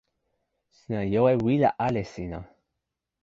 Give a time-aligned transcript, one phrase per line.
[0.77, 2.39] sina jo e wile ale sina!